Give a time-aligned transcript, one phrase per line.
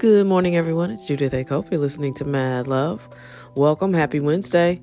[0.00, 0.90] Good morning, everyone.
[0.90, 1.44] It's Judith A.
[1.44, 1.70] Cope.
[1.70, 3.06] You're listening to Mad Love.
[3.54, 3.92] Welcome.
[3.92, 4.80] Happy Wednesday.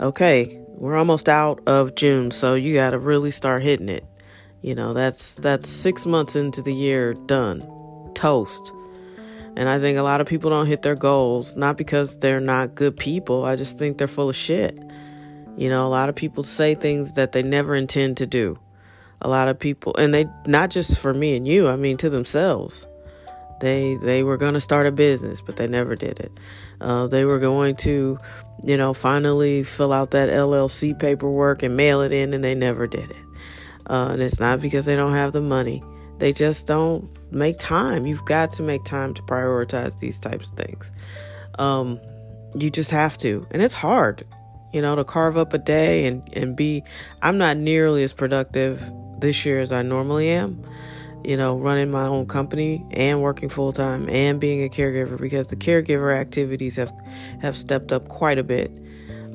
[0.00, 4.06] Okay, we're almost out of June, so you got to really start hitting it.
[4.62, 7.60] You know, that's that's six months into the year done.
[8.14, 8.72] Toast.
[9.54, 12.74] And I think a lot of people don't hit their goals, not because they're not
[12.74, 13.44] good people.
[13.44, 14.78] I just think they're full of shit.
[15.58, 18.58] You know, a lot of people say things that they never intend to do.
[19.20, 22.08] A lot of people, and they not just for me and you, I mean to
[22.08, 22.86] themselves.
[23.60, 26.32] They they were going to start a business, but they never did it.
[26.80, 28.18] Uh, they were going to,
[28.62, 32.86] you know, finally fill out that LLC paperwork and mail it in, and they never
[32.86, 33.24] did it.
[33.88, 35.82] Uh, and it's not because they don't have the money;
[36.18, 38.06] they just don't make time.
[38.06, 40.92] You've got to make time to prioritize these types of things.
[41.58, 42.00] Um,
[42.56, 44.26] you just have to, and it's hard,
[44.72, 46.82] you know, to carve up a day and and be.
[47.22, 48.82] I'm not nearly as productive
[49.20, 50.64] this year as I normally am
[51.24, 55.48] you know, running my own company and working full time and being a caregiver because
[55.48, 56.92] the caregiver activities have
[57.40, 58.70] have stepped up quite a bit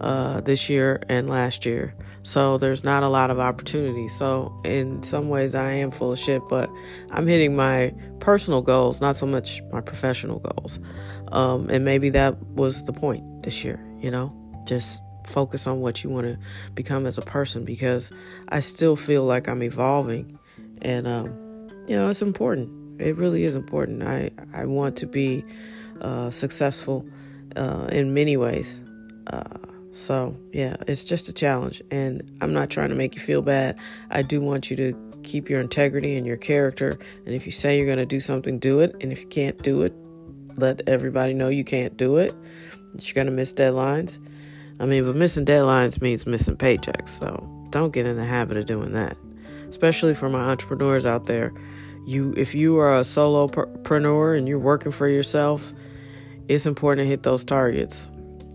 [0.01, 1.95] uh, this year and last year.
[2.23, 4.15] So there's not a lot of opportunities.
[4.15, 6.69] So in some ways, I am full of shit, but
[7.11, 10.79] I'm hitting my personal goals, not so much my professional goals.
[11.31, 13.83] Um, and maybe that was the point this year.
[13.99, 14.33] You know,
[14.65, 16.37] just focus on what you want to
[16.73, 18.11] become as a person because
[18.49, 20.37] I still feel like I'm evolving
[20.81, 21.07] and.
[21.07, 21.48] Um,
[21.89, 22.69] you know, it's important.
[23.01, 24.03] It really is important.
[24.03, 25.43] I, I want to be
[26.01, 27.03] uh, successful
[27.55, 28.79] uh, in many ways.
[29.25, 29.57] Uh,
[29.91, 31.81] so, yeah, it's just a challenge.
[31.89, 33.75] And I'm not trying to make you feel bad.
[34.11, 36.99] I do want you to keep your integrity and your character.
[37.25, 38.95] And if you say you're going to do something, do it.
[39.01, 39.93] And if you can't do it,
[40.57, 42.35] let everybody know you can't do it.
[42.99, 44.19] You're going to miss deadlines.
[44.79, 47.09] I mean, but missing deadlines means missing paychecks.
[47.09, 49.17] So don't get in the habit of doing that.
[49.69, 51.51] Especially for my entrepreneurs out there
[52.09, 55.71] you if you are a solopreneur and you're working for yourself,
[56.47, 58.09] it's important to hit those targets.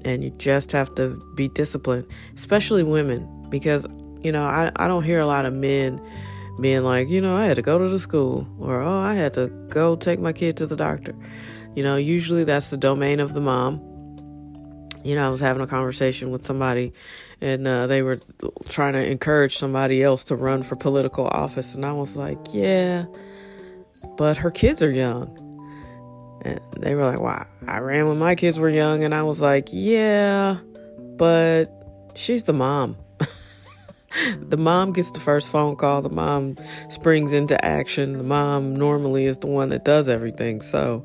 [0.05, 3.87] And you just have to be disciplined, especially women, because
[4.23, 6.01] you know, I, I don't hear a lot of men
[6.61, 9.35] being like, you know, I had to go to the school or oh, I had
[9.35, 11.15] to go take my kid to the doctor.
[11.77, 13.81] You know, usually that's the domain of the mom.
[15.05, 16.93] You know, I was having a conversation with somebody
[17.41, 18.19] and uh, they were
[18.69, 21.75] trying to encourage somebody else to run for political office.
[21.75, 23.05] And I was like, yeah,
[24.17, 25.41] but her kids are young.
[26.43, 29.03] And they were like, wow, I ran when my kids were young.
[29.03, 30.59] And I was like, yeah,
[31.17, 31.67] but
[32.15, 32.97] she's the mom.
[34.41, 36.03] the mom gets the first phone call.
[36.03, 36.57] The mom
[36.89, 38.19] springs into action.
[38.19, 40.61] The mom normally is the one that does everything.
[40.61, 41.05] So,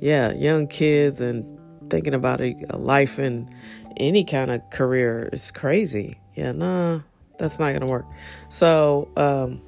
[0.00, 1.58] yeah, young kids and
[1.90, 3.48] thinking about a, a life in
[3.96, 6.20] any kind of career is crazy.
[6.34, 7.00] Yeah, nah,
[7.38, 8.04] that's not going to work.
[8.50, 9.62] So, um,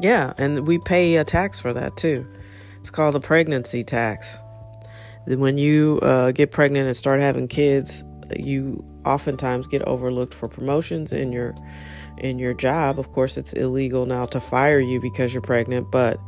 [0.00, 2.26] yeah, and we pay a tax for that too.
[2.78, 4.38] It's called the pregnancy tax.
[5.26, 8.02] When you uh, get pregnant and start having kids,
[8.36, 11.54] you oftentimes get overlooked for promotions in your
[12.18, 12.98] in your job.
[12.98, 16.18] Of course, it's illegal now to fire you because you're pregnant, but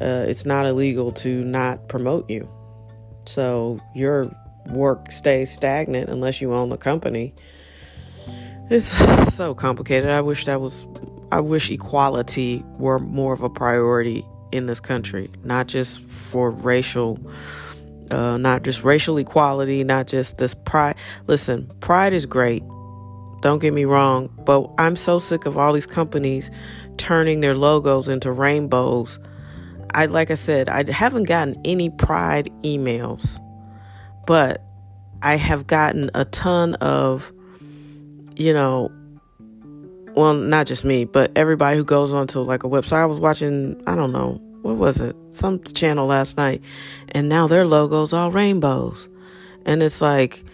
[0.00, 2.48] uh, it's not illegal to not promote you.
[3.26, 4.34] So your
[4.66, 7.34] work stays stagnant unless you own the company.
[8.70, 8.96] It's
[9.34, 10.10] so complicated.
[10.10, 10.86] I wish that was
[11.34, 17.18] I wish equality were more of a priority in this country, not just for racial,
[18.12, 20.94] uh, not just racial equality, not just this pride.
[21.26, 22.62] Listen, pride is great.
[23.40, 26.52] Don't get me wrong, but I'm so sick of all these companies
[26.98, 29.18] turning their logos into rainbows.
[29.92, 33.40] I like I said, I haven't gotten any pride emails,
[34.24, 34.62] but
[35.20, 37.32] I have gotten a ton of,
[38.36, 38.92] you know,
[40.14, 42.98] well, not just me, but everybody who goes onto like a website.
[42.98, 45.14] I was watching, I don't know, what was it?
[45.30, 46.62] Some channel last night,
[47.08, 49.08] and now their logo's all rainbows.
[49.66, 50.44] And it's like,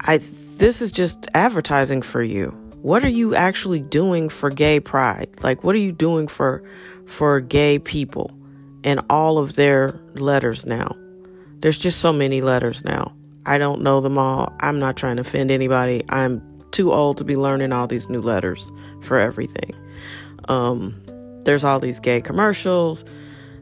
[0.00, 0.18] I
[0.56, 2.50] this is just advertising for you.
[2.82, 5.28] What are you actually doing for gay pride?
[5.42, 6.62] Like what are you doing for
[7.06, 8.30] for gay people
[8.84, 10.96] and all of their letters now?
[11.58, 13.12] There's just so many letters now.
[13.46, 14.52] I don't know them all.
[14.60, 16.04] I'm not trying to offend anybody.
[16.08, 18.72] I'm too old to be learning all these new letters
[19.02, 19.74] for everything.
[20.48, 21.00] Um,
[21.44, 23.04] there's all these gay commercials.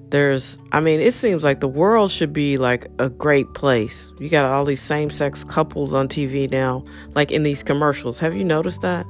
[0.08, 4.10] There's, I mean, it seems like the world should be like a great place.
[4.18, 6.84] You got all these same sex couples on TV now,
[7.14, 8.18] like in these commercials.
[8.18, 9.06] Have you noticed that?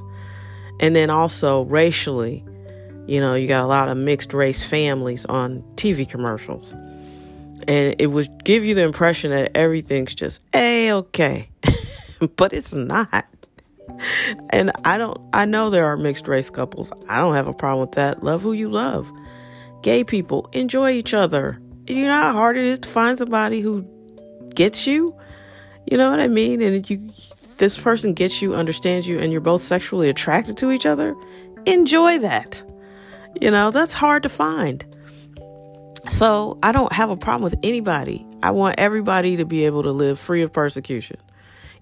[0.78, 2.44] And then also racially,
[3.06, 6.72] you know, you got a lot of mixed race families on TV commercials.
[7.66, 11.50] And it would give you the impression that everything's just a okay,
[12.36, 13.26] but it's not
[14.50, 16.92] and I don't, I know there are mixed race couples.
[17.08, 18.22] I don't have a problem with that.
[18.22, 19.10] Love who you love.
[19.82, 21.60] Gay people, enjoy each other.
[21.86, 23.86] you know how hard it is to find somebody who
[24.54, 25.16] gets you?
[25.90, 26.60] You know what I mean?
[26.60, 27.10] And you
[27.60, 31.14] this person gets you, understands you, and you're both sexually attracted to each other.
[31.66, 32.62] Enjoy that.
[33.40, 34.84] You know, that's hard to find.
[36.08, 38.26] So I don't have a problem with anybody.
[38.42, 41.18] I want everybody to be able to live free of persecution,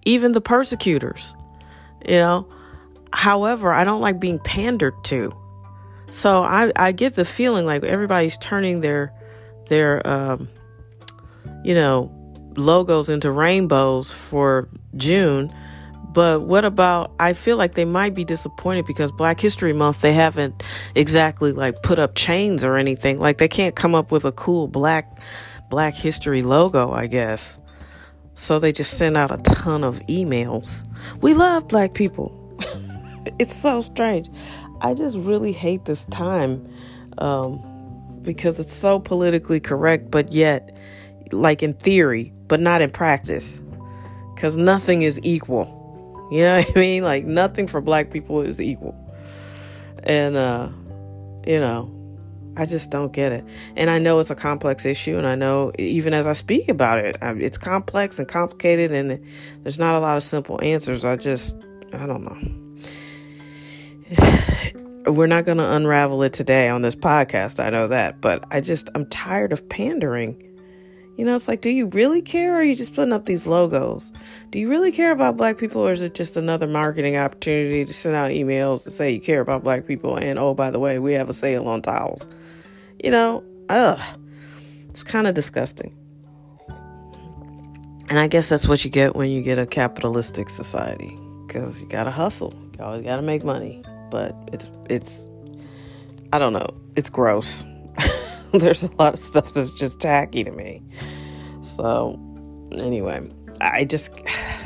[0.04, 1.34] even the persecutors.
[2.06, 2.48] You know,
[3.12, 5.34] however, I don't like being pandered to.
[6.10, 9.12] So I, I get the feeling like everybody's turning their
[9.68, 10.48] their um,
[11.64, 12.10] you know
[12.56, 15.54] logos into rainbows for June.
[16.10, 20.14] But what about I feel like they might be disappointed because Black History Month they
[20.14, 20.62] haven't
[20.94, 23.18] exactly like put up chains or anything.
[23.18, 25.20] Like they can't come up with a cool black
[25.68, 27.58] Black History logo, I guess.
[28.38, 30.84] So they just send out a ton of emails.
[31.20, 32.32] We love black people.
[33.40, 34.30] it's so strange.
[34.80, 36.64] I just really hate this time
[37.18, 37.60] um,
[38.22, 40.70] because it's so politically correct, but yet,
[41.32, 43.60] like in theory, but not in practice.
[44.36, 45.74] Because nothing is equal.
[46.30, 47.02] You know what I mean?
[47.04, 48.94] Like nothing for black people is equal.
[50.02, 50.68] And, uh,
[51.46, 51.90] you know,
[52.58, 53.44] I just don't get it.
[53.76, 56.98] And I know it's a complex issue, and I know even as I speak about
[56.98, 59.24] it, it's complex and complicated, and
[59.62, 61.04] there's not a lot of simple answers.
[61.04, 61.54] I just,
[61.92, 62.36] I don't know.
[65.12, 67.64] We're not going to unravel it today on this podcast.
[67.64, 70.44] I know that, but I just, I'm tired of pandering.
[71.16, 73.46] You know, it's like, do you really care, or are you just putting up these
[73.46, 74.12] logos?
[74.50, 77.92] Do you really care about black people, or is it just another marketing opportunity to
[77.92, 80.16] send out emails to say you care about black people?
[80.16, 82.26] And oh, by the way, we have a sale on towels.
[83.02, 84.00] You know, ugh.
[84.88, 85.94] It's kind of disgusting.
[88.08, 91.16] And I guess that's what you get when you get a capitalistic society
[91.46, 92.54] because you got to hustle.
[92.78, 93.84] You always got to make money.
[94.10, 95.28] But it's, it's,
[96.32, 97.64] I don't know, it's gross.
[98.52, 100.82] There's a lot of stuff that's just tacky to me.
[101.60, 102.18] So,
[102.72, 103.30] anyway,
[103.60, 104.10] I just,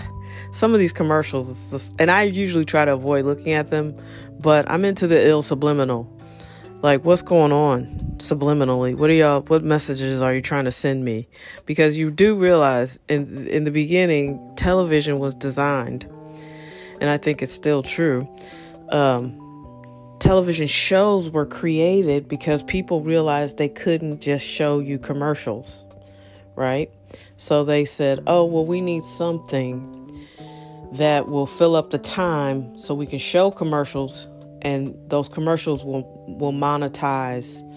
[0.52, 3.96] some of these commercials, just, and I usually try to avoid looking at them,
[4.38, 6.08] but I'm into the ill subliminal.
[6.82, 8.96] Like, what's going on subliminally?
[8.96, 9.42] What are y'all?
[9.42, 11.28] What messages are you trying to send me?
[11.64, 16.04] Because you do realize in in the beginning, television was designed,
[17.00, 18.28] and I think it's still true.
[18.88, 19.38] Um,
[20.18, 25.84] television shows were created because people realized they couldn't just show you commercials,
[26.56, 26.90] right?
[27.36, 29.98] So they said, "Oh, well, we need something."
[30.96, 34.26] That will fill up the time so we can show commercials
[34.62, 37.68] and those commercials will will monetize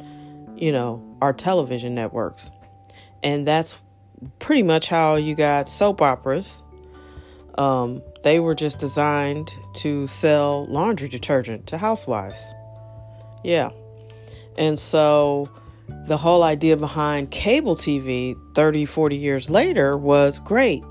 [0.59, 2.49] you know our television networks.
[3.23, 3.79] And that's
[4.39, 6.61] pretty much how you got soap operas.
[7.57, 12.53] Um, they were just designed to sell laundry detergent to housewives.
[13.43, 13.69] Yeah.
[14.57, 15.49] And so
[16.07, 20.83] the whole idea behind cable tv 30 40 years later was great.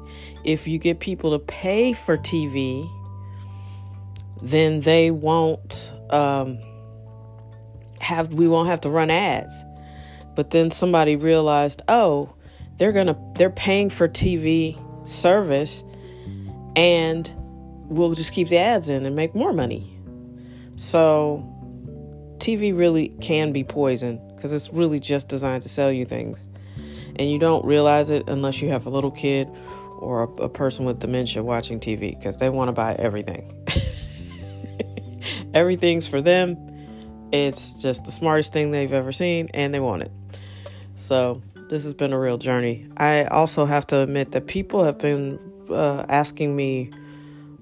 [0.45, 2.89] If you get people to pay for tv
[4.43, 6.59] then they won't um,
[8.05, 9.65] have we won't have to run ads.
[10.37, 12.35] But then somebody realized, oh,
[12.79, 15.83] they're gonna they're paying for TV service,
[16.77, 17.31] and
[17.89, 19.91] we'll just keep the ads in and make more money.
[20.77, 21.51] So
[22.39, 26.49] TV really can be poison because it's really just designed to sell you things.
[27.17, 29.49] And you don't realize it unless you have a little kid
[29.99, 33.67] or a, a person with dementia watching TV because they want to buy everything.
[35.55, 36.74] Everything's for them.
[37.35, 40.13] It's just the smartest thing they've ever seen, and they want it.
[40.95, 42.87] So, this has been a real journey.
[42.97, 46.93] I also have to admit that people have been uh, asking me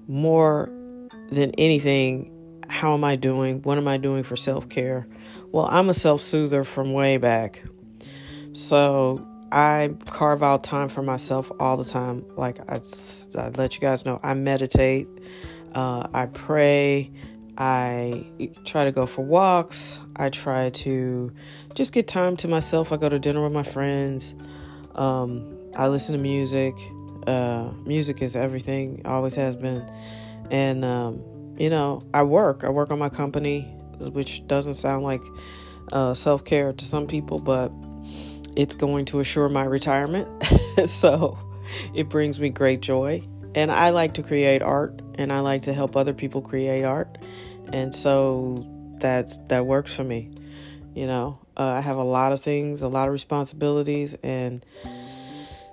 [0.07, 0.69] more
[1.31, 2.29] than anything
[2.69, 3.61] how am I doing?
[3.63, 5.07] What am I doing for self care?
[5.51, 7.63] Well, I'm a self soother from way back.
[8.51, 12.25] So, I carve out time for myself all the time.
[12.35, 12.79] Like I,
[13.37, 15.07] I let you guys know, I meditate,
[15.73, 17.11] uh, I pray,
[17.57, 18.31] I
[18.65, 19.99] try to go for walks.
[20.15, 21.31] I try to
[21.73, 22.91] just get time to myself.
[22.91, 24.33] I go to dinner with my friends.
[24.95, 26.75] Um, I listen to music.
[27.27, 29.89] Uh, music is everything, always has been.
[30.51, 31.23] And, um,
[31.57, 32.63] you know, I work.
[32.63, 33.61] I work on my company,
[33.99, 35.21] which doesn't sound like
[35.91, 37.71] uh, self care to some people, but
[38.55, 40.27] it's going to assure my retirement.
[40.85, 41.37] so
[41.93, 43.23] it brings me great joy.
[43.55, 47.19] And I like to create art and I like to help other people create art
[47.73, 48.65] and so
[49.01, 50.29] that's that works for me.
[50.93, 54.63] You know, uh, I have a lot of things, a lot of responsibilities, and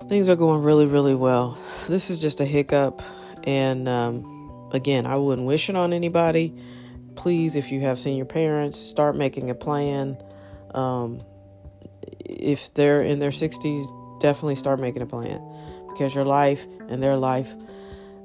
[0.08, 1.58] things are going really, really well.
[1.88, 3.02] This is just a hiccup,
[3.44, 6.54] and um, again, I wouldn't wish it on anybody.
[7.16, 10.16] Please, if you have senior parents, start making a plan.
[10.74, 11.22] Um,
[12.18, 15.42] if they're in their 60s, definitely start making a plan
[15.88, 17.52] because your life and their life,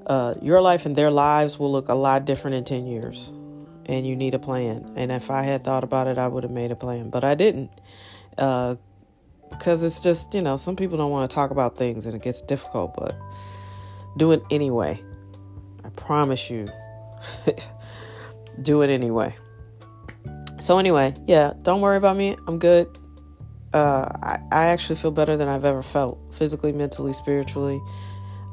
[0.05, 3.33] uh, your life and their lives will look a lot different in 10 years.
[3.85, 4.93] And you need a plan.
[4.95, 7.35] And if I had thought about it, I would have made a plan, but I
[7.35, 7.69] didn't.
[8.37, 8.75] Uh,
[9.51, 12.21] because it's just, you know, some people don't want to talk about things and it
[12.21, 13.15] gets difficult, but
[14.17, 15.01] do it anyway.
[15.83, 16.67] I promise you.
[18.61, 19.35] do it anyway.
[20.59, 22.35] So, anyway, yeah, don't worry about me.
[22.47, 22.97] I'm good
[23.75, 27.81] uh, I, I actually feel better than I've ever felt physically, mentally, spiritually,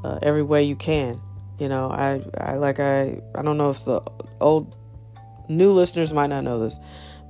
[0.03, 1.21] uh, every way you can.
[1.61, 4.01] You know, I, I like I I don't know if the
[4.41, 4.75] old
[5.57, 6.79] new listeners might not know this,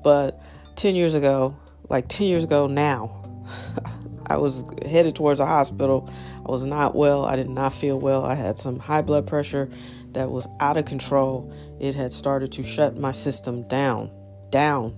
[0.03, 0.41] but
[0.77, 1.57] 10 years ago,
[1.89, 3.45] like 10 years ago now,
[4.27, 6.09] I was headed towards a hospital.
[6.47, 7.25] I was not well.
[7.25, 8.25] I did not feel well.
[8.25, 9.69] I had some high blood pressure
[10.13, 11.53] that was out of control.
[11.81, 14.11] It had started to shut my system down.
[14.51, 14.97] Down.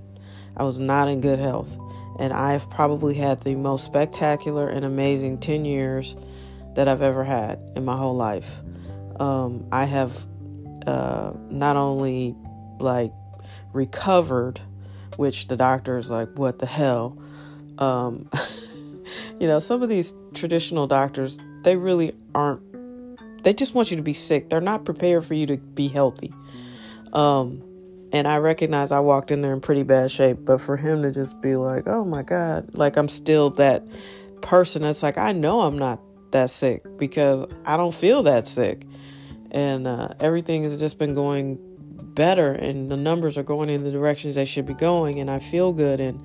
[0.57, 1.76] I was not in good health
[2.19, 6.16] and I've probably had the most spectacular and amazing 10 years
[6.75, 8.49] that I've ever had in my whole life.
[9.19, 10.26] Um, I have
[10.87, 12.37] uh, not only
[12.85, 13.12] like
[13.73, 14.61] recovered,
[15.17, 17.19] which the doctor is like, what the hell?
[17.79, 18.31] Um,
[19.41, 22.62] you know, some of these traditional doctors, they really aren't,
[23.43, 24.49] they just want you to be sick.
[24.49, 26.33] They're not prepared for you to be healthy.
[27.12, 27.62] Um,
[28.12, 31.11] and I recognize I walked in there in pretty bad shape, but for him to
[31.11, 33.85] just be like, oh my God, like I'm still that
[34.41, 36.00] person that's like, I know I'm not
[36.31, 38.87] that sick because I don't feel that sick.
[39.50, 41.59] And uh, everything has just been going
[42.14, 45.38] better, and the numbers are going in the directions they should be going, and I
[45.38, 46.00] feel good.
[46.00, 46.21] And,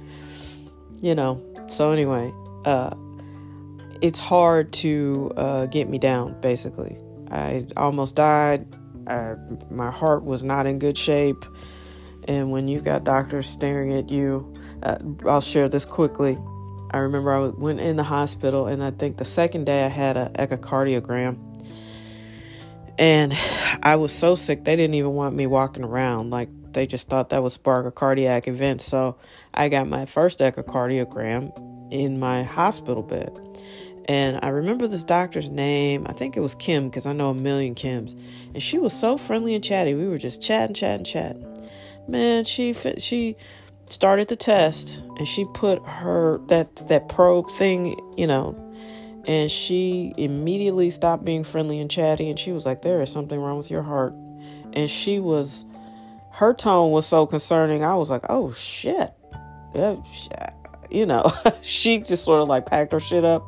[1.02, 2.34] you know, so anyway,
[2.66, 2.96] uh,
[4.02, 6.98] it's hard to uh, get me down, basically.
[7.32, 8.68] I almost died.
[9.08, 9.36] I,
[9.70, 11.44] my heart was not in good shape.
[12.28, 14.54] And when you got doctors staring at you,
[14.84, 16.38] uh, I'll share this quickly.
[16.92, 20.18] I remember I went in the hospital, and I think the second day I had
[20.18, 21.38] an echocardiogram.
[23.00, 23.36] And
[23.82, 26.30] I was so sick, they didn't even want me walking around.
[26.30, 28.82] Like, they just thought that would spark a cardiac event.
[28.82, 29.16] So
[29.54, 33.32] I got my first echocardiogram in my hospital bed.
[34.06, 36.06] And I remember this doctor's name.
[36.08, 38.20] I think it was Kim because I know a million Kims.
[38.54, 39.94] And she was so friendly and chatty.
[39.94, 41.50] We were just chatting, chatting, chatting
[42.10, 43.36] man, she she
[43.90, 48.56] started the test and she put her that that probe thing, you know,
[49.26, 53.40] and she immediately stopped being friendly and chatty and she was like, "There is something
[53.40, 54.14] wrong with your heart,"
[54.74, 55.66] and she was
[56.32, 57.84] her tone was so concerning.
[57.84, 59.14] I was like, "Oh shit,"
[60.90, 63.46] you know, she just sort of like packed her shit up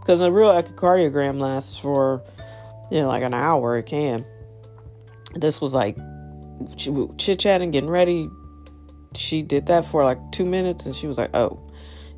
[0.00, 2.22] because a real echocardiogram lasts for
[2.90, 3.78] you know like an hour.
[3.78, 4.24] It can.
[5.34, 5.96] This was like
[6.76, 8.28] chit chatting, getting ready.
[9.16, 11.60] She did that for like two minutes and she was like, oh,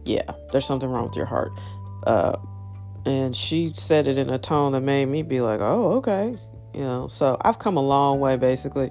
[0.05, 1.53] yeah, there's something wrong with your heart.
[2.07, 2.37] Uh,
[3.05, 6.39] and she said it in a tone that made me be like, oh, okay.
[6.73, 8.91] You know, so I've come a long way basically,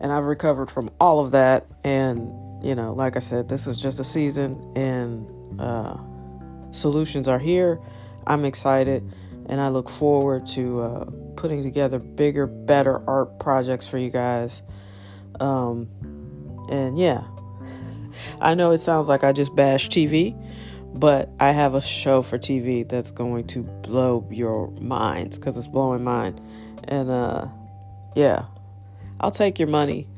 [0.00, 1.66] and I've recovered from all of that.
[1.84, 2.32] And,
[2.64, 5.96] you know, like I said, this is just a season and uh,
[6.72, 7.80] solutions are here.
[8.26, 9.08] I'm excited
[9.48, 11.04] and I look forward to uh,
[11.36, 14.62] putting together bigger, better art projects for you guys.
[15.38, 15.88] Um,
[16.70, 17.22] and yeah,
[18.40, 20.34] I know it sounds like I just bash TV,
[20.94, 25.66] but I have a show for TV that's going to blow your minds because it's
[25.66, 26.40] blowing mine.
[26.84, 27.48] And uh,
[28.14, 28.46] yeah,
[29.20, 30.08] I'll take your money,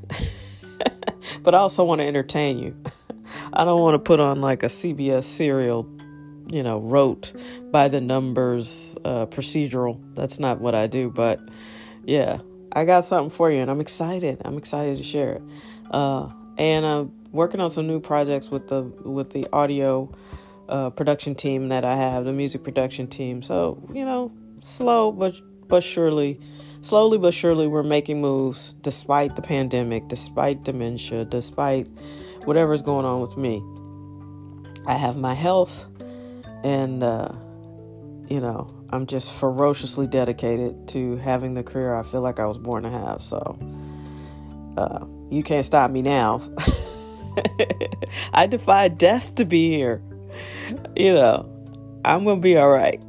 [1.42, 2.76] but I also want to entertain you.
[3.52, 5.88] I don't want to put on like a CBS serial,
[6.50, 7.32] you know, rote
[7.70, 10.00] by the numbers uh, procedural.
[10.14, 11.40] That's not what I do, but
[12.04, 12.38] yeah,
[12.72, 14.40] I got something for you, and I'm excited.
[14.44, 15.42] I'm excited to share it.
[15.90, 20.14] Uh, and I'm working on some new projects with the with the audio
[20.68, 23.42] uh, production team that I have, the music production team.
[23.42, 25.34] So you know, slow but
[25.68, 26.40] but surely,
[26.80, 31.86] slowly but surely, we're making moves despite the pandemic, despite dementia, despite
[32.44, 33.62] whatever's going on with me.
[34.86, 35.84] I have my health,
[36.64, 37.32] and uh,
[38.28, 42.58] you know, I'm just ferociously dedicated to having the career I feel like I was
[42.58, 43.22] born to have.
[43.22, 43.58] So
[44.76, 46.40] uh, you can't stop me now.
[48.32, 50.02] I defy death to be here.
[50.96, 53.00] You know, I'm going to be all right.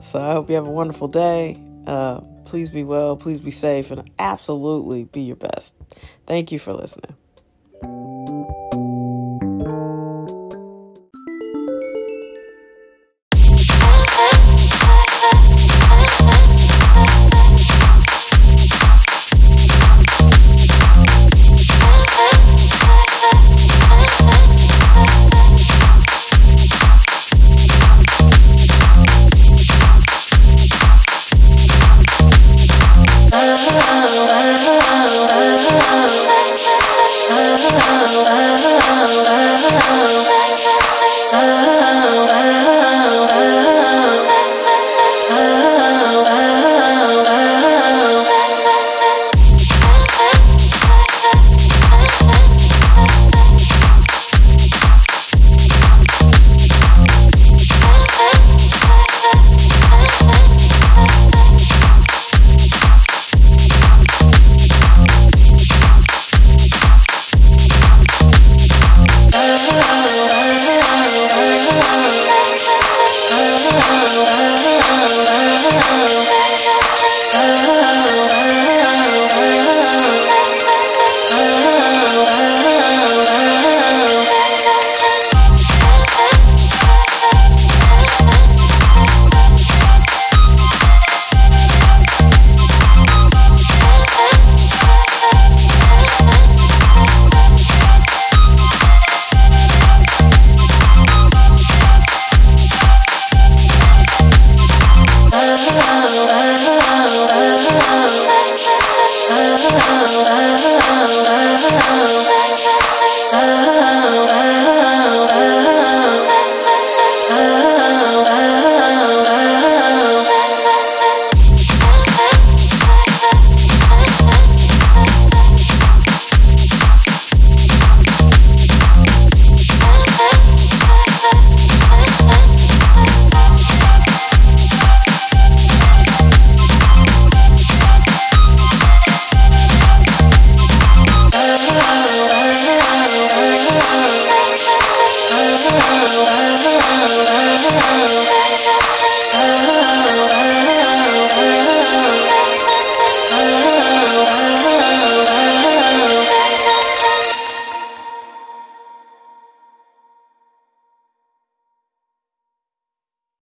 [0.00, 1.58] So I hope you have a wonderful day.
[1.86, 5.74] Uh, please be well, please be safe, and absolutely be your best.
[6.26, 7.16] Thank you for listening.